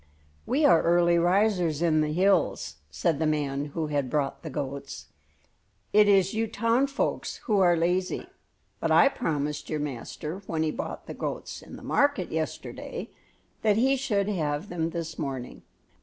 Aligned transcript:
"We 0.47 0.65
are 0.65 0.81
early 0.81 1.19
risers 1.19 1.83
in 1.83 2.01
the 2.01 2.11
hills," 2.11 2.77
said 2.89 3.19
the 3.19 3.27
man 3.27 3.65
who 3.65 3.85
had 3.85 4.09
brought 4.09 4.41
the 4.41 4.49
goats. 4.49 5.05
"It 5.93 6.07
is 6.07 6.33
you 6.33 6.47
town 6.47 6.87
folks 6.87 7.35
who 7.43 7.59
are 7.59 7.77
lazy; 7.77 8.25
but 8.79 8.89
I 8.89 9.09
promised 9.09 9.69
your 9.69 9.79
master 9.79 10.41
when 10.47 10.63
he 10.63 10.71
bought 10.71 11.05
the 11.05 11.13
goats 11.13 11.61
in 11.61 11.75
the 11.75 11.83
market 11.83 12.31
yesterday 12.31 13.11
that 13.61 13.77
he 13.77 13.95
should 13.95 14.27
have 14.27 14.69
them 14.69 14.89
this 14.89 15.19
morning." 15.19 15.61